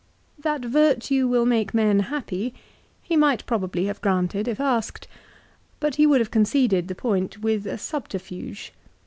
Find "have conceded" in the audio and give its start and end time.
6.21-6.87